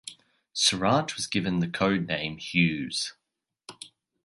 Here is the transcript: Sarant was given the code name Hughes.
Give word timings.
Sarant 0.55 1.15
was 1.15 1.27
given 1.27 1.59
the 1.59 1.67
code 1.67 2.07
name 2.07 2.39
Hughes. 2.39 3.13